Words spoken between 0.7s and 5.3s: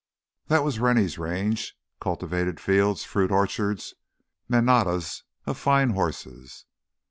Rennie's Range—cultivated fields, fruit orchards, manadas